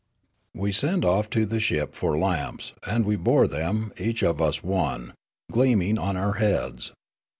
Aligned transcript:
"We 0.55 0.71
sent 0.71 1.05
off 1.05 1.29
to 1.29 1.45
the 1.45 1.59
ship 1.59 1.93
for 1.93 2.17
lamps, 2.17 2.73
and 2.87 3.05
we 3.05 3.15
bore 3.15 3.47
them, 3.47 3.93
each 3.99 4.23
of 4.23 4.41
us 4.41 4.63
one, 4.63 5.13
gleaming 5.51 5.99
on 5.99 6.17
our 6.17 6.33
heads. 6.41 6.91